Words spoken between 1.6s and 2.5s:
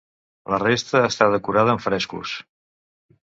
amb frescos.